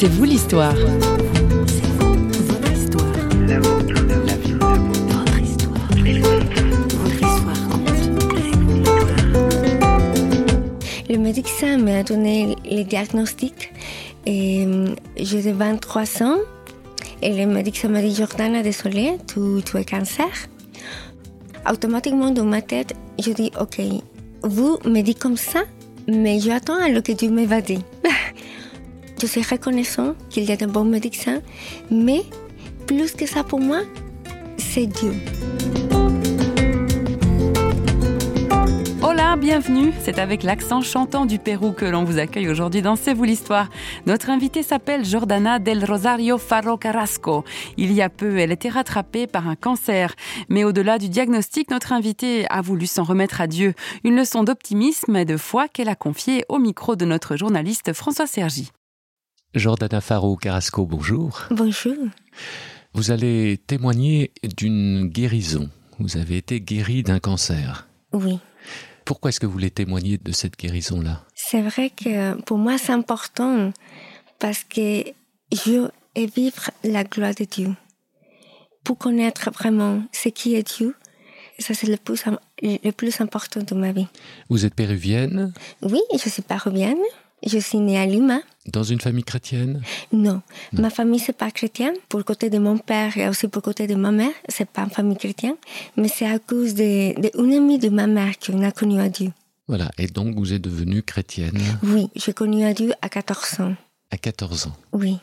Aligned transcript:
C'est 0.00 0.06
vous 0.06 0.22
l'histoire. 0.22 0.76
Le 11.10 11.16
médecin 11.16 11.78
m'a 11.78 12.04
donné 12.04 12.54
le 12.64 12.84
diagnostic 12.84 13.72
et 14.24 14.64
j'ai 15.16 15.50
23 15.50 16.22
ans. 16.22 16.36
Et 17.20 17.32
le 17.34 17.46
médecin 17.52 17.88
m'a 17.88 18.00
dit 18.00 18.14
Jordana, 18.14 18.62
désolé, 18.62 19.18
tu, 19.26 19.40
tu 19.64 19.78
es 19.78 19.84
cancer. 19.84 20.28
Automatiquement 21.68 22.30
dans 22.30 22.44
ma 22.44 22.62
tête, 22.62 22.94
je 23.18 23.32
dis 23.32 23.50
Ok, 23.60 23.80
vous 24.44 24.78
me 24.84 25.00
dites 25.00 25.18
comme 25.18 25.36
ça, 25.36 25.64
mais 26.06 26.38
j'attends 26.38 26.80
à 26.80 26.86
ce 26.86 27.00
que 27.00 27.10
Dieu 27.10 27.30
me. 27.30 27.48
Je 29.20 29.26
suis 29.26 29.42
reconnaissant 29.42 30.14
qu'il 30.30 30.44
y 30.44 30.52
a 30.52 30.56
un 30.60 30.68
bon 30.68 30.84
médecin, 30.84 31.40
mais 31.90 32.22
plus 32.86 33.12
que 33.12 33.26
ça 33.26 33.42
pour 33.42 33.60
moi, 33.60 33.80
c'est 34.56 34.86
Dieu. 34.86 35.12
Hola, 39.02 39.36
bienvenue. 39.36 39.92
C'est 40.02 40.18
avec 40.18 40.42
l'accent 40.42 40.82
chantant 40.82 41.26
du 41.26 41.38
Pérou 41.38 41.72
que 41.72 41.84
l'on 41.84 42.04
vous 42.04 42.18
accueille 42.18 42.48
aujourd'hui 42.48 42.82
dans 42.82 42.94
C'est 42.94 43.14
vous 43.14 43.24
l'histoire. 43.24 43.68
Notre 44.06 44.30
invitée 44.30 44.62
s'appelle 44.62 45.04
Jordana 45.04 45.58
del 45.58 45.84
Rosario 45.84 46.38
Faro 46.38 46.76
Carrasco. 46.76 47.44
Il 47.76 47.92
y 47.92 48.02
a 48.02 48.08
peu, 48.08 48.38
elle 48.38 48.52
était 48.52 48.68
rattrapée 48.68 49.26
par 49.26 49.48
un 49.48 49.56
cancer. 49.56 50.14
Mais 50.48 50.64
au-delà 50.64 50.98
du 50.98 51.08
diagnostic, 51.08 51.70
notre 51.70 51.92
invitée 51.92 52.46
a 52.50 52.60
voulu 52.60 52.86
s'en 52.86 53.04
remettre 53.04 53.40
à 53.40 53.46
Dieu. 53.46 53.74
Une 54.04 54.16
leçon 54.16 54.44
d'optimisme 54.44 55.16
et 55.16 55.24
de 55.24 55.36
foi 55.36 55.68
qu'elle 55.68 55.88
a 55.88 55.96
confiée 55.96 56.44
au 56.48 56.58
micro 56.58 56.94
de 56.94 57.04
notre 57.04 57.36
journaliste 57.36 57.92
François 57.92 58.26
Sergi. 58.26 58.70
Jordana 59.54 60.02
Faro 60.02 60.36
Carrasco, 60.36 60.84
bonjour. 60.84 61.44
Bonjour. 61.50 61.96
Vous 62.92 63.10
allez 63.10 63.58
témoigner 63.66 64.30
d'une 64.56 65.08
guérison. 65.08 65.70
Vous 65.98 66.18
avez 66.18 66.36
été 66.36 66.60
guérie 66.60 67.02
d'un 67.02 67.18
cancer. 67.18 67.88
Oui. 68.12 68.38
Pourquoi 69.06 69.30
est-ce 69.30 69.40
que 69.40 69.46
vous 69.46 69.52
voulez 69.52 69.70
témoigner 69.70 70.18
de 70.18 70.32
cette 70.32 70.58
guérison-là? 70.58 71.24
C'est 71.34 71.62
vrai 71.62 71.88
que 71.88 72.38
pour 72.42 72.58
moi 72.58 72.76
c'est 72.76 72.92
important 72.92 73.72
parce 74.38 74.64
que 74.64 75.04
je 75.50 75.70
veux 75.70 75.90
vivre 76.14 76.70
la 76.84 77.04
gloire 77.04 77.34
de 77.34 77.44
Dieu. 77.44 77.74
Pour 78.84 78.98
connaître 78.98 79.50
vraiment 79.50 80.02
ce 80.12 80.28
qui 80.28 80.56
est 80.56 80.76
Dieu, 80.76 80.94
ça 81.58 81.72
c'est 81.72 81.86
le 81.86 81.96
plus, 81.96 82.22
le 82.62 82.90
plus 82.90 83.20
important 83.22 83.62
de 83.62 83.74
ma 83.74 83.92
vie. 83.92 84.08
Vous 84.50 84.66
êtes 84.66 84.74
péruvienne? 84.74 85.54
Oui, 85.80 86.00
je 86.12 86.28
suis 86.28 86.42
péruvienne. 86.42 86.98
Je 87.46 87.58
suis 87.58 87.78
née 87.78 87.98
à 87.98 88.06
Lima. 88.06 88.40
Dans 88.66 88.82
une 88.82 89.00
famille 89.00 89.24
chrétienne? 89.24 89.82
Non. 90.12 90.42
non. 90.72 90.82
Ma 90.82 90.90
famille, 90.90 91.20
c'est 91.20 91.36
pas 91.36 91.50
chrétienne. 91.50 91.94
Pour 92.08 92.18
le 92.18 92.24
côté 92.24 92.50
de 92.50 92.58
mon 92.58 92.78
père 92.78 93.16
et 93.16 93.28
aussi 93.28 93.48
pour 93.48 93.60
le 93.60 93.64
côté 93.64 93.86
de 93.86 93.94
ma 93.94 94.10
mère, 94.10 94.32
c'est 94.48 94.68
pas 94.68 94.82
une 94.82 94.90
famille 94.90 95.16
chrétienne. 95.16 95.54
Mais 95.96 96.08
c'est 96.08 96.26
à 96.26 96.38
cause 96.38 96.74
d'une 96.74 97.14
de, 97.14 97.56
amie 97.56 97.78
de 97.78 97.88
ma 97.88 98.06
mère 98.06 98.38
qu'on 98.38 98.62
a 98.62 98.72
connu 98.72 99.00
à 99.00 99.08
Dieu. 99.08 99.32
Voilà. 99.68 99.90
Et 99.98 100.06
donc, 100.06 100.36
vous 100.36 100.52
êtes 100.52 100.62
devenue 100.62 101.02
chrétienne? 101.02 101.60
Oui, 101.82 102.08
j'ai 102.16 102.32
connu 102.32 102.64
à 102.64 102.74
Dieu 102.74 102.92
à 103.02 103.08
14 103.08 103.60
ans. 103.60 103.74
À 104.10 104.16
14 104.16 104.66
ans 104.66 104.76
Oui. 104.92 105.18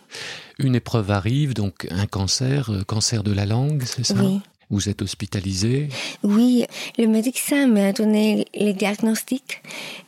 Une 0.60 0.76
épreuve 0.76 1.12
arrive, 1.12 1.54
donc 1.54 1.88
un 1.90 2.06
cancer, 2.06 2.70
cancer 2.88 3.24
de 3.24 3.32
la 3.34 3.46
langue, 3.46 3.84
c'est 3.86 4.06
ça? 4.06 4.16
Oui. 4.16 4.42
Vous 4.70 4.90
êtes 4.90 5.02
hospitalisée 5.02 5.90
Oui, 6.24 6.66
le 6.98 7.08
médecin 7.08 7.68
m'a 7.68 7.92
donné 7.92 8.46
le 8.56 8.72
diagnostic 8.72 9.62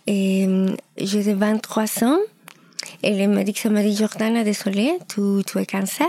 et 0.07 0.47
j'ai 0.97 1.33
23 1.33 2.03
ans. 2.03 2.19
Et 3.03 3.17
le 3.17 3.27
médecin 3.27 3.69
m'a 3.69 3.83
dit 3.83 3.95
Jordana, 3.95 4.43
désolé, 4.43 4.97
tu, 5.07 5.43
tu 5.45 5.59
es 5.59 5.65
cancer. 5.65 6.07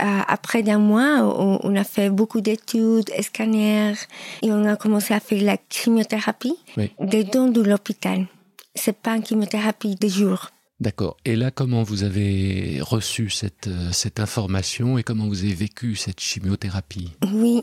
Euh, 0.00 0.20
après 0.28 0.68
un 0.70 0.78
mois, 0.78 1.18
on, 1.22 1.58
on, 1.62 1.76
a 1.76 1.84
fait 1.84 2.10
beaucoup 2.10 2.40
d'études, 2.40 3.10
scanners, 3.20 3.94
et 4.42 4.52
on 4.52 4.64
a 4.64 4.76
commencé 4.76 5.12
à 5.14 5.20
faire 5.20 5.42
la 5.42 5.56
chimiothérapie 5.68 6.56
oui. 6.76 6.92
dedans 7.00 7.48
de 7.48 7.60
l'hôpital. 7.60 8.26
C'est 8.74 8.96
pas 8.96 9.16
une 9.16 9.26
chimiothérapie 9.26 9.96
de 9.96 10.08
jour. 10.08 10.50
D'accord. 10.80 11.16
Et 11.26 11.36
là, 11.36 11.50
comment 11.50 11.82
vous 11.82 12.04
avez 12.04 12.78
reçu 12.80 13.28
cette, 13.28 13.66
euh, 13.66 13.92
cette 13.92 14.18
information 14.18 14.96
et 14.96 15.02
comment 15.02 15.28
vous 15.28 15.44
avez 15.44 15.52
vécu 15.54 15.94
cette 15.94 16.20
chimiothérapie? 16.20 17.12
Oui. 17.34 17.62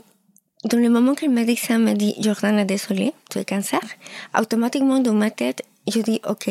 Dans 0.64 0.78
le 0.78 0.88
moment 0.88 1.14
que 1.14 1.24
le 1.26 1.32
médecin 1.32 1.78
m'a 1.78 1.94
dit 1.94 2.14
Jordana, 2.20 2.64
désolé, 2.64 3.12
tu 3.30 3.38
es 3.38 3.44
cancer, 3.44 3.80
automatiquement 4.38 5.00
dans 5.00 5.14
ma 5.14 5.30
tête, 5.30 5.62
je 5.92 6.00
dis 6.00 6.20
Ok, 6.28 6.48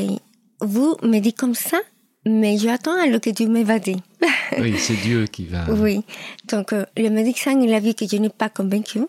vous 0.61 0.95
me 1.03 1.19
dites 1.19 1.37
comme 1.37 1.55
ça, 1.55 1.77
mais 2.25 2.57
j'attends 2.57 2.97
à 2.99 3.11
ce 3.11 3.17
que 3.17 3.29
Dieu 3.29 3.47
me 3.47 3.63
va 3.63 3.79
dire. 3.79 3.97
oui, 4.59 4.75
c'est 4.77 4.95
Dieu 4.95 5.25
qui 5.27 5.45
va. 5.45 5.65
Oui. 5.71 6.03
Donc, 6.49 6.71
euh, 6.73 6.85
le 6.97 7.09
médecin, 7.09 7.59
il 7.61 7.73
a 7.73 7.79
vu 7.79 7.93
que 7.93 8.07
je 8.07 8.15
n'ai 8.17 8.29
pas 8.29 8.49
convaincu. 8.49 8.99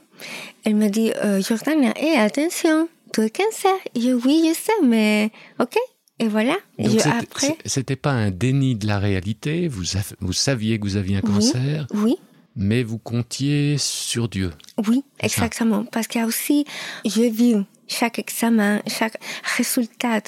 Elle 0.65 0.75
m'a 0.77 0.89
dit 0.89 1.13
euh, 1.25 1.41
Jordana, 1.41 1.93
hé, 2.01 2.17
attention, 2.19 2.89
tu 3.13 3.23
es 3.23 3.31
cancer. 3.31 3.75
Et 3.95 4.01
je 4.01 4.11
Oui, 4.11 4.49
je 4.49 4.55
sais, 4.55 4.73
mais 4.85 5.31
ok, 5.61 5.77
et 6.19 6.29
voilà. 6.29 6.57
Donc 6.79 7.01
je, 7.01 7.09
après, 7.09 7.57
c'était 7.65 7.97
pas 7.97 8.11
un 8.11 8.31
déni 8.31 8.75
de 8.75 8.87
la 8.87 8.99
réalité. 8.99 9.69
Vous, 9.69 9.85
vous 10.21 10.33
saviez 10.33 10.79
que 10.79 10.85
vous 10.85 10.97
aviez 10.97 11.17
un 11.19 11.21
cancer. 11.21 11.87
Oui. 11.93 12.01
oui. 12.03 12.17
Mais 12.57 12.83
vous 12.83 12.99
comptiez 12.99 13.77
sur 13.79 14.29
Dieu. 14.29 14.51
Oui, 14.89 15.05
exactement. 15.21 15.85
Ça. 15.85 15.91
Parce 15.93 16.07
qu'il 16.09 16.21
y 16.21 16.25
a 16.25 16.27
aussi, 16.27 16.65
j'ai 17.05 17.31
vu 17.31 17.55
chaque 17.87 18.19
examen, 18.19 18.83
chaque 18.89 19.17
résultat 19.57 20.23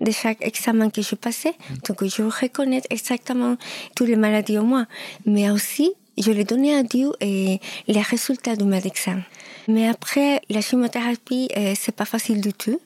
de 0.00 0.10
chaque 0.12 0.42
examen 0.42 0.90
que 0.90 1.02
je 1.02 1.16
passais. 1.16 1.54
Donc, 1.88 2.04
je 2.04 2.22
reconnais 2.22 2.82
exactement 2.90 3.56
toutes 3.96 4.08
les 4.08 4.16
maladies 4.16 4.58
en 4.58 4.64
moi. 4.64 4.86
Mais 5.24 5.50
aussi, 5.50 5.92
je 6.18 6.30
les 6.30 6.44
donnais 6.44 6.74
à 6.74 6.84
Dieu 6.84 7.10
et 7.20 7.60
les 7.88 8.00
résultats 8.00 8.54
de 8.54 8.64
mes 8.64 8.86
examens. 8.86 9.24
Mais 9.68 9.88
après, 9.88 10.40
la 10.48 10.60
chimiothérapie, 10.60 11.48
euh, 11.56 11.74
c'est 11.78 11.94
pas 11.94 12.04
facile 12.04 12.40
du 12.40 12.52
tout. 12.52 12.80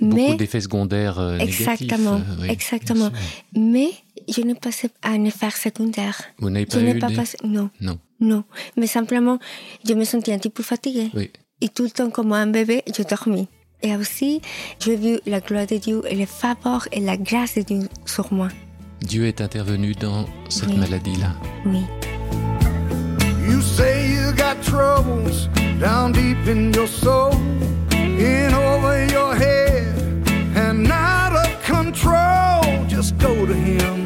Beaucoup 0.00 0.16
mais 0.16 0.34
d'effets 0.36 0.60
secondaires 0.60 1.18
euh, 1.18 1.38
exactement, 1.38 2.18
négatifs. 2.18 2.38
Euh, 2.38 2.42
oui, 2.42 2.48
exactement. 2.50 3.10
Mais 3.56 3.88
je 4.28 4.40
n'ai 4.42 4.54
pas 4.54 4.70
un 5.04 5.24
effet 5.24 5.50
secondaire. 5.50 6.20
Vous 6.38 6.50
n'avez 6.50 6.66
pas 6.66 6.80
je 6.80 6.86
eu 6.86 6.98
pas 6.98 7.08
des... 7.08 7.14
passé, 7.14 7.36
non, 7.44 7.70
Non. 7.80 7.98
non. 8.20 8.44
Mais 8.76 8.86
simplement, 8.86 9.38
je 9.86 9.94
me 9.94 10.04
sentais 10.04 10.32
un 10.32 10.38
petit 10.38 10.50
peu 10.50 10.62
fatiguée. 10.62 11.10
Oui. 11.14 11.30
Et 11.60 11.68
tout 11.68 11.84
le 11.84 11.90
temps, 11.90 12.10
comme 12.10 12.32
un 12.32 12.46
bébé, 12.48 12.82
je 12.96 13.02
dormais. 13.04 13.46
Et 13.82 13.94
aussi, 13.96 14.40
j'ai 14.80 14.96
vu 14.96 15.18
la 15.26 15.40
gloire 15.40 15.66
de 15.66 15.76
Dieu 15.76 16.02
et 16.08 16.16
le 16.16 16.26
faveur 16.26 16.88
et 16.90 17.00
la 17.00 17.16
grâce 17.16 17.54
de 17.56 17.62
Dieu 17.62 17.88
sur 18.06 18.32
moi. 18.32 18.48
Dieu 19.02 19.26
est 19.26 19.40
intervenu 19.40 19.92
dans 19.94 20.24
cette 20.48 20.70
Oui. 20.70 20.76
maladie-là. 20.78 21.32
Oui. 21.66 21.82
You 23.48 23.60
say 23.60 24.10
you 24.10 24.32
got 24.32 24.56
troubles 24.64 25.48
down 25.80 26.12
deep 26.12 26.46
in 26.46 26.72
your 26.72 26.86
soul, 26.86 27.32
in 27.92 28.54
over 28.54 29.06
your 29.06 29.34
head, 29.34 29.98
and 30.56 30.90
out 30.90 31.34
of 31.34 31.62
control. 31.62 32.86
Just 32.86 33.18
go 33.18 33.46
to 33.46 33.54
Him. 33.54 34.03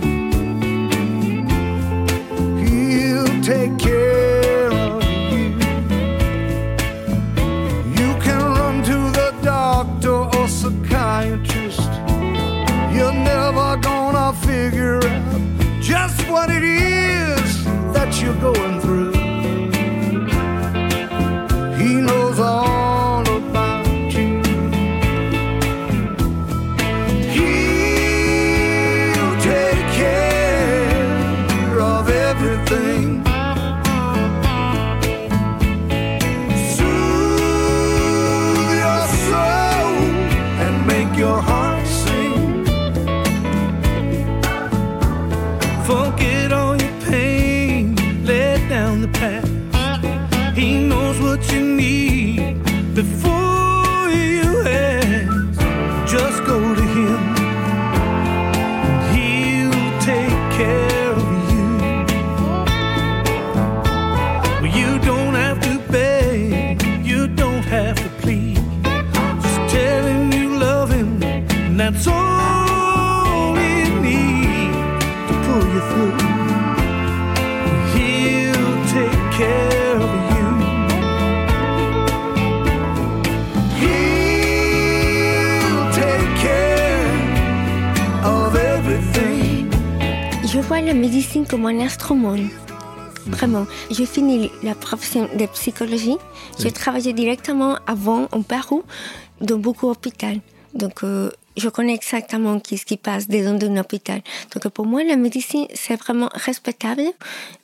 Vois 90.68 90.82
la 90.82 90.92
médecine 90.92 91.46
comme 91.46 91.64
un 91.64 91.80
instrument. 91.80 92.36
Vraiment. 93.26 93.66
J'ai 93.90 94.04
fini 94.04 94.50
la 94.62 94.74
profession 94.74 95.26
de 95.34 95.46
psychologie. 95.46 96.18
J'ai 96.58 96.72
travaillé 96.72 97.14
directement 97.14 97.78
avant 97.86 98.28
au 98.32 98.42
Pérou 98.42 98.82
dans 99.40 99.56
beaucoup 99.56 99.86
d'hôpitaux. 99.86 100.42
Donc, 100.74 101.04
euh, 101.04 101.30
je 101.56 101.70
connais 101.70 101.94
exactement 101.94 102.60
ce 102.62 102.84
qui 102.84 102.98
passe 102.98 103.28
dans 103.28 103.58
un 103.64 103.76
hôpital. 103.78 104.20
Donc, 104.52 104.68
pour 104.68 104.84
moi, 104.84 105.02
la 105.04 105.16
médecine, 105.16 105.66
c'est 105.72 105.96
vraiment 105.96 106.28
respectable. 106.34 107.06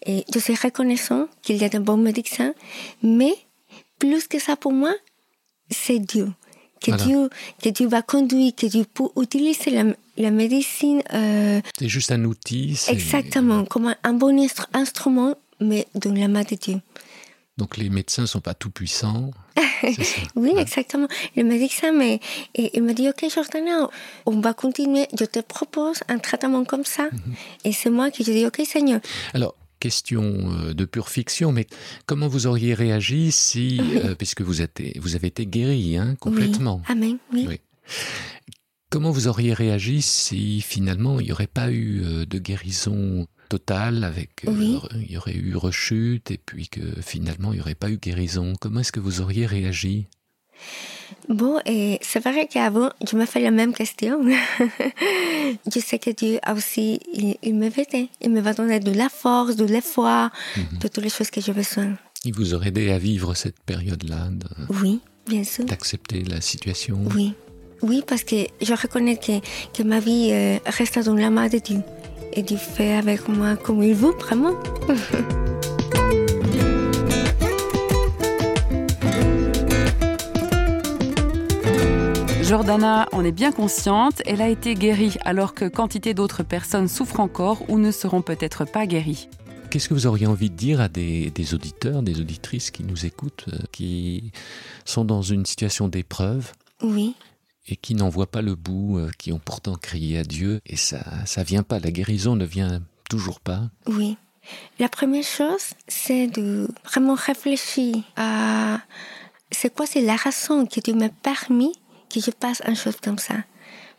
Et 0.07 0.25
je 0.33 0.39
suis 0.39 0.55
reconnaissant 0.55 1.27
qu'il 1.43 1.57
y 1.59 1.65
a 1.65 1.69
de 1.69 1.81
bons 1.81 1.99
médecins. 1.99 2.55
Mais, 3.03 3.35
plus 3.99 4.27
que 4.29 4.39
ça, 4.39 4.57
pour 4.57 4.73
moi, 4.73 4.95
c'est 5.71 5.99
Dieu. 5.99 6.33
Que, 6.81 6.93
Dieu, 6.93 7.29
que 7.63 7.69
Dieu 7.69 7.87
va 7.87 8.01
conduire, 8.01 8.55
que 8.57 8.67
Dieu 8.67 8.85
peut 8.95 9.09
utiliser 9.21 9.71
la, 9.71 9.85
la 10.17 10.31
médecine. 10.31 11.03
Euh, 11.13 11.61
c'est 11.79 11.89
juste 11.89 12.13
un 12.13 12.25
outil. 12.25 12.79
Exactement, 12.89 13.65
comme 13.65 13.87
un, 13.89 13.97
un 14.03 14.13
bon 14.13 14.47
instrument, 14.73 15.37
mais 15.61 15.87
dans 15.95 16.13
la 16.13 16.29
main 16.29 16.43
de 16.43 16.57
Dieu. 16.57 16.81
Donc 17.57 17.77
les 17.77 17.89
médecins 17.89 18.23
ne 18.23 18.27
sont 18.27 18.41
pas 18.41 18.55
tout 18.55 18.71
puissants. 18.71 19.31
oui, 20.35 20.53
exactement. 20.57 21.07
Le 21.37 21.45
médecin 21.45 21.93
mais, 21.93 22.21
il 22.57 22.83
m'a 22.83 22.95
dit, 22.95 23.09
OK, 23.09 23.25
Jordana, 23.33 23.89
on 24.27 24.41
va 24.41 24.55
continuer. 24.55 25.07
Je 25.19 25.25
te 25.25 25.39
propose 25.39 26.01
un 26.09 26.19
traitement 26.19 26.65
comme 26.65 26.85
ça. 26.85 27.05
Mhm. 27.05 27.35
Et 27.65 27.73
c'est 27.73 27.91
moi 27.91 28.11
qui 28.11 28.23
ai 28.23 28.35
dit, 28.35 28.47
OK, 28.47 28.61
Seigneur. 28.67 29.01
Alors, 29.35 29.55
question 29.79 30.23
euh, 30.23 30.75
de 30.75 30.85
pure 30.85 31.09
fiction, 31.09 31.53
mais 31.53 31.67
comment 32.07 32.27
vous 32.27 32.47
auriez 32.47 32.75
réagi 32.75 33.31
si, 33.31 33.81
euh, 33.81 34.15
puisque 34.15 34.41
vous, 34.41 34.63
êtes, 34.63 34.81
vous 34.99 35.15
avez 35.15 35.29
été 35.29 35.47
guéri 35.47 35.97
hein, 35.97 36.17
complètement 36.19 36.81
oui. 36.89 36.93
Amen, 36.93 37.19
oui. 37.33 37.61
Comment 38.95 39.11
vous 39.11 39.27
auriez 39.27 39.53
réagi 39.53 40.03
si 40.03 40.61
finalement 40.61 41.19
il 41.19 41.27
n'y 41.27 41.33
aurait 41.33 41.49
pas 41.49 41.73
eu 41.73 42.03
euh, 42.05 42.27
de 42.27 42.39
guérison 42.39 43.27
totale 43.49 44.05
avec 44.05 44.45
il 44.47 45.11
y 45.11 45.17
aurait 45.17 45.35
eu 45.35 45.57
rechute 45.57 46.31
et 46.31 46.39
puis 46.39 46.69
que 46.69 46.81
finalement 47.01 47.53
il 47.53 47.57
n'y 47.57 47.61
aurait 47.61 47.75
pas 47.75 47.91
eu 47.91 47.97
guérison? 47.97 48.53
Comment 48.61 48.79
est-ce 48.79 48.93
que 48.93 49.01
vous 49.01 49.21
auriez 49.21 49.47
réagi? 49.47 50.07
Bon, 51.29 51.59
et 51.67 51.99
c'est 52.03 52.21
vrai 52.21 52.47
qu'avant, 52.47 52.91
je 53.05 53.17
me 53.17 53.27
fais 53.27 53.41
la 53.41 53.51
même 53.51 53.75
question. 53.75 54.21
je 55.75 55.81
sais 55.81 55.99
que 55.99 56.11
Dieu 56.11 56.39
a 56.45 56.55
aussi, 56.55 57.01
il, 57.13 57.57
me 57.57 57.69
va 57.69 57.83
Il 58.21 58.31
me 58.31 58.41
va 58.41 58.55
donner 58.55 58.79
de 58.79 58.93
la 58.93 59.09
force, 59.09 59.57
de 59.57 59.65
l'espoir, 59.65 60.31
mhm. 60.57 60.79
de 60.79 60.87
toutes 60.87 61.03
les 61.03 61.11
choses 61.11 61.31
que 61.31 61.41
j'ai 61.41 61.53
besoin. 61.53 61.97
Il 62.25 62.33
vous 62.33 62.55
aurait 62.55 62.69
aidé 62.69 62.93
à 62.93 62.99
vivre 63.01 63.35
cette 63.35 63.59
période-là 63.59 64.29
Oui, 64.69 65.01
bien 65.27 65.43
sûr. 65.43 65.65
D'accepter 65.65 66.23
la 66.23 66.41
situation? 66.41 67.01
Oui. 67.13 67.35
Oui, 67.83 68.03
parce 68.07 68.25
que 68.25 68.47
je 68.61 68.73
reconnais 68.75 69.17
que, 69.17 69.41
que 69.73 69.83
ma 69.83 70.01
vie 70.01 70.31
euh, 70.33 70.59
reste 70.67 70.99
dans 71.01 71.15
la 71.15 71.31
main 71.31 71.49
de 71.49 71.59
Dieu. 71.59 71.81
Et 72.33 72.43
Dieu 72.43 72.57
fait 72.57 72.95
avec 72.95 73.29
moi 73.29 73.57
comme 73.57 73.83
il 73.83 73.95
veut, 73.95 74.13
vraiment. 74.19 74.55
Jordana 82.45 83.09
en 83.13 83.25
est 83.25 83.33
bien 83.33 83.53
consciente, 83.53 84.21
elle 84.27 84.43
a 84.43 84.49
été 84.49 84.75
guérie 84.75 85.17
alors 85.25 85.55
que 85.55 85.65
quantité 85.65 86.13
d'autres 86.13 86.43
personnes 86.43 86.89
souffrent 86.89 87.21
encore 87.21 87.69
ou 87.71 87.79
ne 87.79 87.91
seront 87.91 88.21
peut-être 88.21 88.67
pas 88.67 88.87
guéries. 88.87 89.29
Qu'est-ce 89.71 89.89
que 89.89 89.95
vous 89.95 90.07
auriez 90.07 90.27
envie 90.27 90.51
de 90.51 90.55
dire 90.55 90.81
à 90.81 90.89
des, 90.89 91.33
auditeurs, 91.55 92.03
des 92.03 92.21
auditrices 92.21 92.71
qui 92.71 92.85
nous 92.85 93.07
écoutent, 93.07 93.47
euh, 93.53 93.59
qui 93.73 94.31
sont 94.85 95.05
dans 95.05 95.23
une 95.23 95.47
situation 95.47 95.89
d'épreuve? 95.89 96.53
Oui. 96.83 97.15
Et 97.67 97.77
qui 97.77 97.95
n'en 97.95 98.09
voient 98.09 98.31
pas 98.31 98.43
le 98.43 98.55
bout, 98.55 98.99
euh, 98.99 99.11
qui 99.19 99.33
ont 99.33 99.39
pourtant 99.39 99.75
crié 99.77 100.19
à 100.19 100.25
Dieu 100.25 100.61
et 100.67 100.77
ça 100.77 101.03
ça 101.25 101.43
vient 101.43 101.63
pas, 101.63 101.79
la 101.79 101.91
guérison 101.91 102.37
ne 102.37 102.45
vient 102.45 102.83
toujours 103.09 103.41
pas 103.41 103.71
Oui. 103.87 104.17
La 104.79 104.89
première 104.91 105.25
chose, 105.25 105.73
c'est 105.89 106.27
de 106.27 106.69
vraiment 106.85 107.15
réfléchir 107.15 107.97
à 108.17 108.81
c'est 109.51 109.73
quoi 109.75 109.87
c'est 109.87 110.03
la 110.03 110.17
raison 110.17 110.67
que 110.67 110.81
Dieu 110.81 110.95
m'a 110.95 111.09
permis 111.09 111.73
que 112.13 112.21
je 112.21 112.31
passe 112.31 112.61
une 112.67 112.77
chose 112.77 112.97
comme 113.03 113.19
ça. 113.19 113.37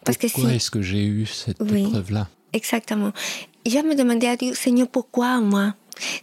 Parce 0.04 0.18
pourquoi 0.18 0.44
que 0.44 0.50
si... 0.50 0.56
est-ce 0.56 0.72
que 0.72 0.82
j'ai 0.82 1.06
eu 1.06 1.26
cette 1.26 1.60
épreuve-là? 1.62 2.30
Exactement. 2.54 3.12
Je 3.66 3.80
me 3.80 3.96
demandais 3.96 4.28
à 4.28 4.38
Dieu, 4.38 4.54
Seigneur, 4.54 4.88
pourquoi 4.88 5.42
moi? 5.42 5.74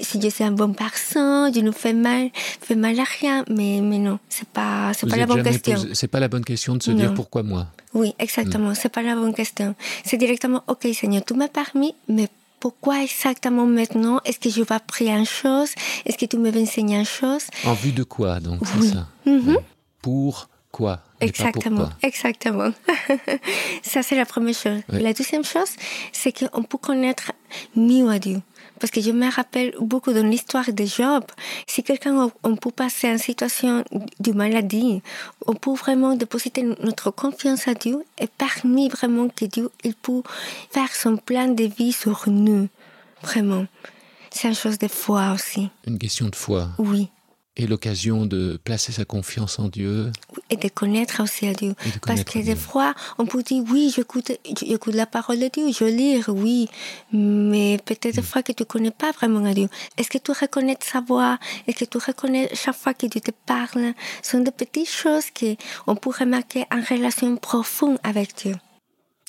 Si 0.00 0.20
je 0.20 0.28
suis 0.28 0.44
un 0.44 0.52
bon 0.52 0.72
personne, 0.72 1.52
je 1.54 1.60
ne 1.60 1.70
fais 1.70 1.92
mal, 1.92 2.30
fais 2.34 2.74
mal 2.74 2.98
à 2.98 3.04
rien, 3.04 3.44
mais, 3.48 3.80
mais 3.82 3.98
non, 3.98 4.18
c'est 4.28 4.48
pas, 4.48 4.92
c'est 4.94 5.08
pas 5.08 5.16
la 5.16 5.26
bonne 5.26 5.42
question. 5.42 5.78
C'est 5.92 6.08
pas 6.08 6.20
la 6.20 6.28
bonne 6.28 6.44
question 6.44 6.76
de 6.76 6.82
se 6.82 6.90
dire 6.90 7.14
pourquoi 7.14 7.42
moi. 7.42 7.66
Oui, 7.94 8.14
exactement, 8.18 8.70
hmm. 8.70 8.74
c'est 8.74 8.88
pas 8.88 9.02
la 9.02 9.14
bonne 9.14 9.34
question. 9.34 9.74
C'est 10.04 10.16
directement, 10.16 10.62
ok 10.66 10.88
Seigneur, 10.94 11.24
tu 11.24 11.34
m'as 11.34 11.48
permis, 11.48 11.94
mais 12.08 12.28
pourquoi 12.60 13.02
exactement 13.02 13.66
maintenant 13.66 14.20
Est-ce 14.24 14.38
que 14.38 14.48
je 14.48 14.62
vais 14.62 14.74
apprendre 14.74 15.10
une 15.10 15.26
chose? 15.26 15.70
Est-ce 16.06 16.16
que 16.16 16.26
tu 16.26 16.38
me 16.38 16.50
vas 16.50 16.60
enseigner 16.60 16.96
une 16.96 17.04
chose? 17.04 17.42
En 17.64 17.74
vue 17.74 17.92
de 17.92 18.04
quoi 18.04 18.38
donc 18.38 18.60
c'est 18.64 18.88
ça? 18.88 19.08
Mm-hmm. 19.26 19.56
Pour 20.00 20.48
quoi 20.70 21.00
Exactement, 21.20 21.88
exactement. 22.02 22.72
ça, 23.82 24.02
c'est 24.02 24.16
la 24.16 24.26
première 24.26 24.54
chose. 24.54 24.80
La 24.88 25.12
deuxième 25.12 25.44
chose, 25.44 25.70
c'est 26.12 26.32
qu'on 26.32 26.62
peut 26.62 26.78
connaître 26.78 27.32
mieux 27.76 28.08
à 28.08 28.18
Dieu. 28.18 28.40
Parce 28.80 28.90
que 28.90 29.00
je 29.00 29.10
me 29.12 29.30
rappelle 29.30 29.74
beaucoup 29.80 30.12
dans 30.12 30.26
l'histoire 30.26 30.72
de 30.72 30.84
Job, 30.84 31.24
si 31.66 31.82
quelqu'un 31.82 32.30
on 32.42 32.56
peut 32.56 32.70
passer 32.70 33.08
en 33.12 33.18
situation 33.18 33.84
de 34.18 34.32
maladie, 34.32 35.02
on 35.46 35.54
peut 35.54 35.74
vraiment 35.74 36.16
déposer 36.16 36.50
notre 36.82 37.10
confiance 37.10 37.68
à 37.68 37.74
Dieu 37.74 38.04
et 38.18 38.26
permis 38.26 38.88
vraiment 38.88 39.28
que 39.28 39.44
Dieu 39.44 39.70
il 39.84 39.94
peut 39.94 40.22
faire 40.70 40.92
son 40.94 41.16
plan 41.16 41.48
de 41.48 41.64
vie 41.64 41.92
sur 41.92 42.24
nous. 42.26 42.68
Vraiment. 43.22 43.66
C'est 44.30 44.48
une 44.48 44.54
chose 44.54 44.78
de 44.78 44.88
foi 44.88 45.32
aussi. 45.32 45.68
Une 45.86 45.98
question 45.98 46.28
de 46.28 46.34
foi. 46.34 46.70
Oui 46.78 47.08
et 47.56 47.66
l'occasion 47.66 48.24
de 48.24 48.58
placer 48.64 48.92
sa 48.92 49.04
confiance 49.04 49.58
en 49.58 49.68
Dieu. 49.68 50.10
Et 50.48 50.56
de 50.56 50.68
connaître 50.68 51.22
aussi 51.22 51.46
à 51.46 51.52
Dieu. 51.52 51.74
Parce 52.06 52.24
que 52.24 52.38
des 52.38 52.56
fois, 52.56 52.94
on 53.18 53.26
peut 53.26 53.42
dire, 53.42 53.62
oui, 53.70 53.92
j'écoute, 53.94 54.32
j'écoute 54.60 54.94
la 54.94 55.06
parole 55.06 55.38
de 55.38 55.48
Dieu, 55.48 55.70
je 55.70 55.84
lis, 55.84 56.22
oui, 56.28 56.68
mais 57.12 57.78
peut-être 57.84 58.14
des 58.14 58.20
mm. 58.20 58.24
fois 58.24 58.42
que 58.42 58.52
tu 58.52 58.62
ne 58.62 58.66
connais 58.66 58.90
pas 58.90 59.12
vraiment 59.12 59.44
à 59.44 59.52
Dieu. 59.52 59.68
Est-ce 59.98 60.08
que 60.08 60.18
tu 60.18 60.32
reconnais 60.32 60.78
sa 60.80 61.00
voix? 61.00 61.38
Est-ce 61.66 61.84
que 61.84 61.84
tu 61.84 61.98
reconnais 61.98 62.48
chaque 62.54 62.76
fois 62.76 62.94
que 62.94 63.06
Dieu 63.06 63.20
te 63.20 63.32
parle? 63.46 63.92
Ce 64.22 64.32
sont 64.32 64.40
des 64.40 64.50
petites 64.50 64.88
choses 64.88 65.26
qu'on 65.30 65.94
peut 65.96 66.10
remarquer 66.18 66.64
en 66.72 66.80
relation 66.80 67.36
profonde 67.36 67.98
avec 68.02 68.34
Dieu. 68.36 68.54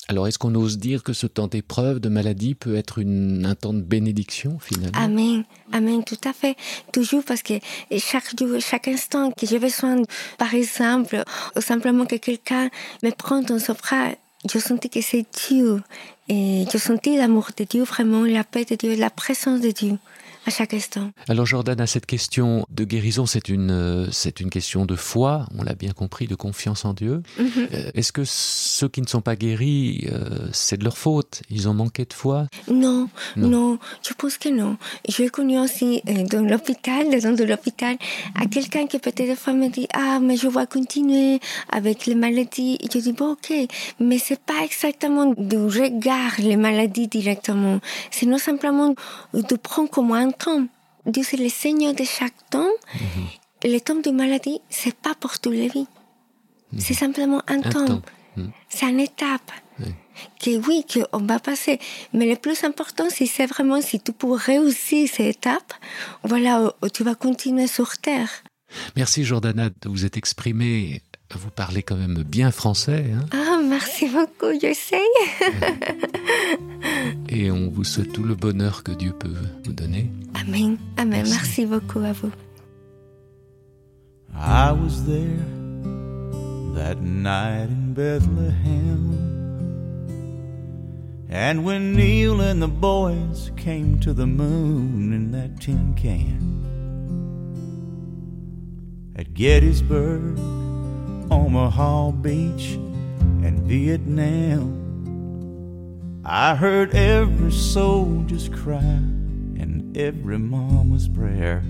Alors, 0.08 0.28
est-ce 0.28 0.38
qu'on 0.38 0.54
ose 0.54 0.78
dire 0.78 1.02
que 1.02 1.14
ce 1.14 1.26
temps 1.26 1.46
d'épreuve, 1.46 1.98
de 1.98 2.10
maladie, 2.10 2.54
peut 2.54 2.76
être 2.76 2.98
une, 2.98 3.46
un 3.46 3.54
temps 3.54 3.72
de 3.72 3.80
bénédiction, 3.80 4.58
finalement? 4.58 4.98
Amen, 4.98 5.44
Amen, 5.72 6.04
tout 6.04 6.18
à 6.24 6.34
fait. 6.34 6.56
Toujours 6.92 7.24
parce 7.24 7.42
que 7.42 7.54
chaque 7.96 8.34
chaque 8.60 8.88
instant 8.88 9.30
que 9.30 9.46
j'ai 9.46 9.58
besoin, 9.58 10.02
par 10.36 10.54
exemple, 10.54 11.24
ou 11.56 11.60
simplement 11.60 12.04
que 12.04 12.16
quelqu'un 12.16 12.68
me 13.02 13.10
prend 13.10 13.40
dans 13.40 13.58
son 13.58 13.72
bras, 13.72 14.10
je 14.52 14.58
sentis 14.58 14.90
que 14.90 15.00
c'est 15.00 15.24
Dieu. 15.48 15.82
Et 16.28 16.66
je 16.70 16.76
sentis 16.76 17.16
l'amour 17.16 17.48
de 17.56 17.64
Dieu, 17.64 17.84
vraiment, 17.84 18.24
la 18.24 18.44
paix 18.44 18.66
de 18.66 18.74
Dieu, 18.74 18.96
la 18.96 19.10
présence 19.10 19.60
de 19.62 19.70
Dieu 19.70 19.98
à 20.46 20.50
chaque 20.50 20.74
instant. 20.74 21.10
Alors 21.28 21.46
Jordan, 21.46 21.80
à 21.80 21.86
cette 21.86 22.06
question 22.06 22.66
de 22.70 22.84
guérison, 22.84 23.26
c'est 23.26 23.48
une, 23.48 23.70
euh, 23.70 24.06
c'est 24.10 24.40
une 24.40 24.50
question 24.50 24.84
de 24.84 24.96
foi, 24.96 25.46
on 25.58 25.62
l'a 25.62 25.74
bien 25.74 25.92
compris, 25.92 26.26
de 26.26 26.34
confiance 26.34 26.84
en 26.84 26.92
Dieu. 26.92 27.22
Mhm. 27.38 27.48
Euh, 27.72 27.90
est-ce 27.94 28.12
que 28.12 28.22
ceux 28.24 28.88
qui 28.88 29.00
ne 29.00 29.06
sont 29.06 29.20
pas 29.20 29.36
guéris, 29.36 30.06
euh, 30.10 30.48
c'est 30.52 30.76
de 30.76 30.84
leur 30.84 30.98
faute? 30.98 31.42
Ils 31.50 31.68
ont 31.68 31.74
manqué 31.74 32.04
de 32.04 32.12
foi? 32.12 32.46
Non, 32.70 33.08
non, 33.36 33.78
je 34.06 34.12
pense 34.14 34.36
que 34.38 34.48
non. 34.48 34.76
J'ai 35.08 35.28
connu 35.28 35.58
aussi 35.58 36.02
dans 36.04 36.46
l'hôpital, 36.46 37.08
dans 37.20 37.46
l'hôpital, 37.46 37.96
à 38.34 38.46
quelqu'un 38.46 38.86
qui 38.86 38.98
peut-être 38.98 39.26
des 39.26 39.36
fois 39.36 39.52
me 39.52 39.68
dit 39.68 39.88
Ah, 39.94 40.18
mais 40.20 40.36
je 40.36 40.48
vais 40.48 40.66
continuer 40.66 41.40
avec 41.70 42.06
les 42.06 42.14
maladies. 42.14 42.76
Et 42.80 42.88
je 42.92 42.98
dis 42.98 43.12
Bon, 43.12 43.32
ok, 43.32 43.52
mais 44.00 44.18
c'est 44.18 44.40
pas 44.40 44.62
exactement 44.64 45.32
de 45.36 45.56
regard 45.56 46.32
les 46.38 46.56
maladies 46.56 47.08
directement. 47.08 47.80
C'est 48.10 48.26
non 48.26 48.38
simplement 48.38 48.94
de 49.32 49.56
prendre 49.56 49.88
comme 49.88 50.12
un 50.12 50.30
temps. 50.38 50.66
Dieu, 51.06 51.22
c'est 51.22 51.36
le 51.36 51.48
Seigneur 51.48 51.94
de 51.94 52.04
chaque 52.04 52.34
temps. 52.50 52.70
Mm-hmm. 52.94 53.70
Le 53.72 53.78
temps 53.80 53.96
de 53.96 54.10
maladie, 54.10 54.60
c'est 54.68 54.94
pas 54.94 55.14
pour 55.14 55.38
toute 55.38 55.54
la 55.54 55.68
vie. 55.68 55.86
Mm-hmm. 55.86 56.80
C'est 56.80 56.94
simplement 56.94 57.42
un, 57.46 57.60
temps. 57.60 58.02
Mm. 58.36 58.46
C'est 58.68 58.88
une 58.88 59.00
étape. 59.00 59.50
Que 60.40 60.56
oui, 60.68 60.86
qu'on 60.86 61.26
va 61.26 61.40
passer. 61.40 61.80
Mais 62.12 62.26
le 62.26 62.36
plus 62.36 62.62
important, 62.62 63.08
c'est 63.10 63.46
vraiment 63.46 63.80
si 63.80 63.98
tu 63.98 64.12
peux 64.12 64.30
réussir 64.30 65.08
cette 65.12 65.38
étape, 65.38 65.72
voilà, 66.22 66.72
tu 66.92 67.02
vas 67.02 67.16
continuer 67.16 67.66
sur 67.66 67.98
Terre. 67.98 68.30
Merci 68.94 69.24
Jordana 69.24 69.70
de 69.70 69.88
vous 69.88 70.04
être 70.04 70.16
exprimée 70.16 71.02
vous 71.38 71.50
parlez 71.50 71.82
quand 71.82 71.96
même 71.96 72.22
bien 72.22 72.50
français. 72.50 73.06
Hein 73.14 73.26
ah, 73.32 73.60
merci 73.64 74.08
beaucoup, 74.08 74.58
j'essaye. 74.60 75.00
Et 77.28 77.50
on 77.50 77.68
vous 77.70 77.84
souhaite 77.84 78.12
tout 78.12 78.22
le 78.22 78.34
bonheur 78.34 78.82
que 78.82 78.92
Dieu 78.92 79.12
peut 79.12 79.34
vous 79.64 79.72
donner. 79.72 80.10
Amen. 80.34 80.76
Amen. 80.96 81.26
Merci, 81.28 81.66
beaucoup 81.66 82.00
à 82.00 82.12
vous. 82.12 82.30
I 84.34 84.72
was 84.72 85.04
there 85.06 85.44
that 86.74 87.00
night 87.00 87.68
in 87.70 87.94
Bethlehem. 87.94 89.34
And 91.30 91.64
when 91.64 91.94
Neil 91.94 92.40
and 92.40 92.60
the 92.60 92.68
boys 92.68 93.50
came 93.56 93.98
to 94.00 94.12
the 94.12 94.26
moon 94.26 95.12
in 95.12 95.32
that 95.32 95.60
tin 95.60 95.94
can 95.94 96.54
at 99.16 99.32
Gettysburg, 99.34 100.38
Omaha 101.30 102.10
Beach, 102.12 102.78
and 103.42 103.60
Vietnam, 103.66 104.83
I 106.26 106.54
heard 106.54 106.94
every 106.94 107.52
soldier's 107.52 108.48
cry 108.48 108.78
and 108.78 109.94
every 109.94 110.38
mama's 110.38 111.06
prayer. 111.06 111.62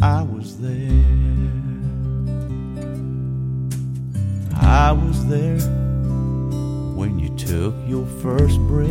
I 0.00 0.22
was 0.22 0.56
there. 0.60 1.04
I 4.54 4.92
was 4.92 5.26
there 5.26 5.58
when 6.94 7.18
you 7.18 7.36
took 7.36 7.74
your 7.88 8.06
first 8.22 8.60
breath. 8.60 8.88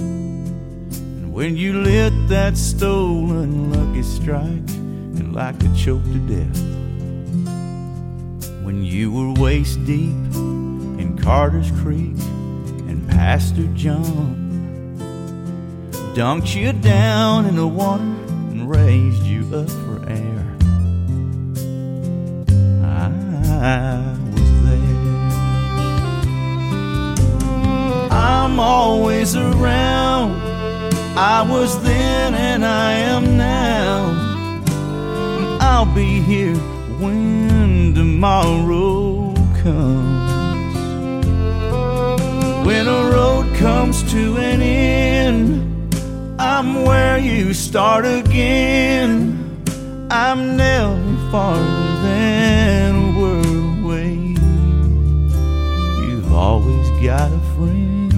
And 0.00 1.32
when 1.32 1.56
you 1.56 1.80
lit 1.80 2.12
that 2.28 2.56
stolen 2.56 3.70
lucky 3.70 4.02
strike 4.02 4.68
and 4.74 5.32
like 5.32 5.62
a 5.62 5.72
choke 5.76 6.02
to 6.02 6.18
death. 6.26 6.60
When 8.64 8.82
you 8.82 9.12
were 9.12 9.32
waist 9.40 9.84
deep 9.86 10.10
in 10.98 11.16
Carter's 11.22 11.70
Creek 11.82 12.16
Pastor 13.12 13.66
John 13.74 14.96
dunked 16.14 16.54
you 16.54 16.72
down 16.72 17.46
in 17.46 17.56
the 17.56 17.66
water 17.66 18.02
and 18.02 18.68
raised 18.68 19.22
you 19.22 19.42
up 19.54 19.68
for 19.68 20.02
air. 20.08 20.56
I 22.84 24.16
was 24.32 24.50
there. 24.64 24.92
I'm 28.10 28.58
always 28.58 29.36
around. 29.36 30.32
I 31.16 31.42
was 31.42 31.80
then 31.82 32.34
and 32.34 32.64
I 32.64 32.92
am 32.92 33.36
now. 33.36 34.12
I'll 35.60 35.94
be 35.94 36.20
here 36.20 36.56
when 36.98 37.94
tomorrow 37.94 39.34
comes. 39.62 40.01
Comes 43.62 44.02
to 44.10 44.36
an 44.38 44.60
end, 44.60 45.94
I'm 46.40 46.82
where 46.82 47.16
you 47.16 47.54
start 47.54 48.04
again. 48.04 49.62
I'm 50.10 50.56
never 50.56 50.98
farther 51.30 52.02
than 52.02 52.96
a 52.96 53.20
world 53.20 53.84
away. 53.84 54.14
You've 56.04 56.32
always 56.32 56.90
got 57.06 57.30
a 57.30 57.42
friend. 57.54 58.12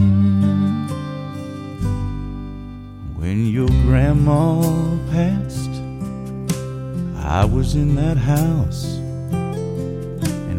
When 3.18 3.46
your 3.46 3.68
grandma 3.84 4.62
passed, 5.10 5.74
I 7.18 7.44
was 7.44 7.74
in 7.74 7.96
that 7.96 8.16
house. 8.16 9.03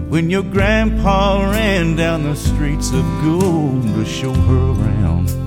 When 0.10 0.30
your 0.30 0.44
grandpa 0.44 1.50
ran 1.52 1.96
down 1.96 2.24
the 2.24 2.36
streets 2.36 2.92
of 2.92 3.04
gold 3.24 3.84
to 3.96 4.06
show 4.06 4.34
her 4.34 4.72
around, 4.72 5.45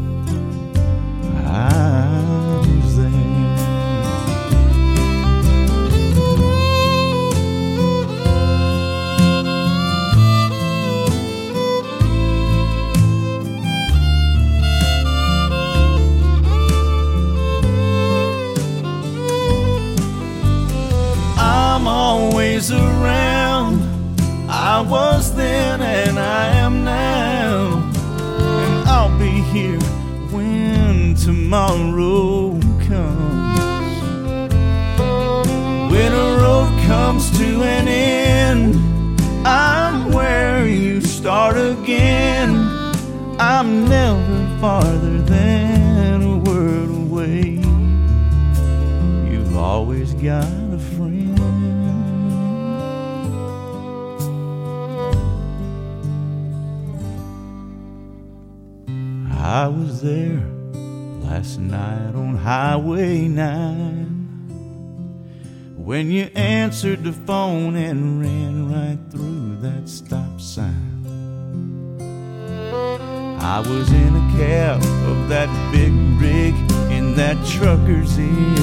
tomorrow 31.48 32.60
comes. 32.86 34.02
When 35.90 36.12
a 36.12 36.36
road 36.42 36.68
comes 36.86 37.30
to 37.38 37.62
an 37.62 37.88
end, 37.88 38.74
I'm 39.46 40.12
where 40.12 40.68
you 40.68 41.00
start 41.00 41.56
again. 41.56 42.50
I'm 43.40 43.88
never 43.88 44.58
farther 44.60 45.22
than 45.22 46.22
a 46.22 46.36
word 46.36 46.90
away. 46.90 47.62
You've 49.32 49.56
always 49.56 50.12
got 50.12 50.44
a 50.44 50.78
friend. 50.78 51.38
I 59.40 59.66
was 59.66 60.02
there 60.02 60.57
last 61.38 61.58
night 61.60 62.14
on 62.16 62.34
Highway 62.34 63.28
9 63.28 65.76
when 65.76 66.10
you 66.10 66.24
answered 66.34 67.04
the 67.04 67.12
phone 67.12 67.76
and 67.76 68.20
ran 68.20 68.72
right 68.72 68.98
through 69.12 69.58
that 69.58 69.88
stop 69.88 70.40
sign. 70.40 70.74
I 73.40 73.60
was 73.60 73.92
in 73.92 74.16
a 74.16 74.32
cab 74.36 74.82
of 74.82 75.28
that 75.28 75.48
big 75.70 75.92
rig 76.20 76.56
in 76.90 77.14
that 77.14 77.36
trucker's 77.46 78.18
ear. 78.18 78.58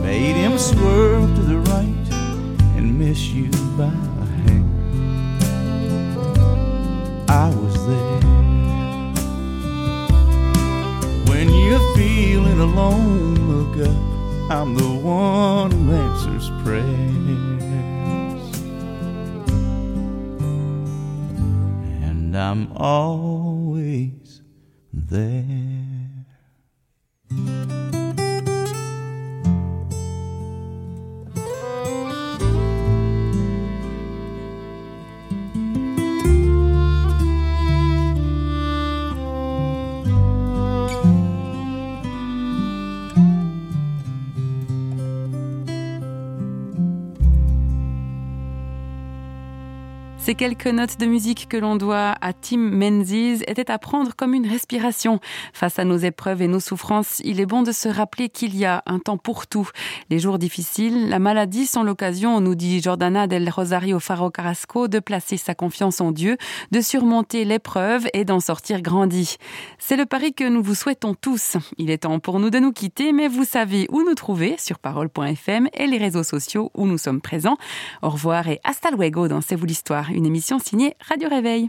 Made 0.00 0.36
him 0.36 0.56
swerve 0.56 1.34
to 1.34 1.42
the 1.42 1.58
right 1.58 2.12
and 2.78 2.98
miss 2.98 3.28
you 3.28 3.50
by 3.76 4.11
feeling 12.52 12.70
alone, 12.70 13.34
look 13.48 13.86
up. 13.86 13.96
I'm 14.50 14.74
the 14.74 14.88
one 14.88 15.70
who 15.70 15.92
answers 15.92 16.50
prayers. 16.62 16.84
And 22.02 22.36
I'm 22.36 22.72
always 22.76 24.42
there. 24.92 25.91
Ces 50.32 50.36
quelques 50.36 50.66
notes 50.68 50.98
de 50.98 51.04
musique 51.04 51.46
que 51.46 51.58
l'on 51.58 51.76
doit 51.76 52.14
à 52.22 52.32
Tim 52.32 52.56
Menzies 52.56 53.42
étaient 53.46 53.70
à 53.70 53.76
prendre 53.78 54.16
comme 54.16 54.32
une 54.32 54.46
respiration. 54.46 55.20
Face 55.52 55.78
à 55.78 55.84
nos 55.84 55.98
épreuves 55.98 56.40
et 56.40 56.48
nos 56.48 56.58
souffrances, 56.58 57.20
il 57.22 57.38
est 57.38 57.44
bon 57.44 57.62
de 57.62 57.70
se 57.70 57.86
rappeler 57.86 58.30
qu'il 58.30 58.56
y 58.56 58.64
a 58.64 58.82
un 58.86 58.98
temps 58.98 59.18
pour 59.18 59.46
tout. 59.46 59.68
Les 60.08 60.18
jours 60.18 60.38
difficiles, 60.38 61.10
la 61.10 61.18
maladie 61.18 61.66
sont 61.66 61.82
l'occasion, 61.82 62.40
nous 62.40 62.54
dit 62.54 62.80
Jordana 62.80 63.26
del 63.26 63.50
Rosario 63.50 64.00
Faro 64.00 64.30
Carrasco, 64.30 64.88
de 64.88 65.00
placer 65.00 65.36
sa 65.36 65.54
confiance 65.54 66.00
en 66.00 66.12
Dieu, 66.12 66.38
de 66.70 66.80
surmonter 66.80 67.44
l'épreuve 67.44 68.08
et 68.14 68.24
d'en 68.24 68.40
sortir 68.40 68.80
grandi. 68.80 69.36
C'est 69.78 69.98
le 69.98 70.06
pari 70.06 70.32
que 70.32 70.48
nous 70.48 70.62
vous 70.62 70.74
souhaitons 70.74 71.12
tous. 71.12 71.58
Il 71.76 71.90
est 71.90 72.04
temps 72.04 72.20
pour 72.20 72.40
nous 72.40 72.48
de 72.48 72.58
nous 72.58 72.72
quitter, 72.72 73.12
mais 73.12 73.28
vous 73.28 73.44
savez 73.44 73.86
où 73.90 74.02
nous 74.02 74.14
trouver 74.14 74.56
sur 74.58 74.78
parole.fm 74.78 75.68
et 75.74 75.86
les 75.86 75.98
réseaux 75.98 76.24
sociaux 76.24 76.70
où 76.72 76.86
nous 76.86 76.96
sommes 76.96 77.20
présents. 77.20 77.58
Au 78.00 78.08
revoir 78.08 78.48
et 78.48 78.60
hasta 78.64 78.90
luego 78.90 79.28
dans 79.28 79.42
C'est 79.42 79.56
vous 79.56 79.66
l'histoire 79.66 80.10
une 80.22 80.26
émission 80.26 80.60
signée 80.60 80.94
Radio 81.08 81.28
Réveil. 81.28 81.68